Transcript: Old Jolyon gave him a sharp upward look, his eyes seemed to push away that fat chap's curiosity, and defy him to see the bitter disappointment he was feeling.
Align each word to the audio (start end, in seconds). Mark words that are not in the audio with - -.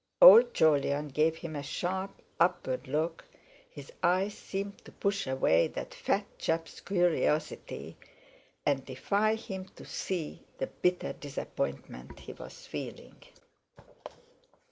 Old 0.19 0.55
Jolyon 0.55 1.09
gave 1.09 1.35
him 1.35 1.55
a 1.55 1.61
sharp 1.61 2.23
upward 2.39 2.87
look, 2.87 3.23
his 3.69 3.91
eyes 4.01 4.35
seemed 4.35 4.83
to 4.83 4.91
push 4.91 5.27
away 5.27 5.67
that 5.67 5.93
fat 5.93 6.25
chap's 6.39 6.79
curiosity, 6.81 7.97
and 8.65 8.83
defy 8.83 9.35
him 9.35 9.65
to 9.75 9.85
see 9.85 10.41
the 10.57 10.65
bitter 10.65 11.13
disappointment 11.13 12.21
he 12.21 12.33
was 12.33 12.65
feeling. 12.65 13.17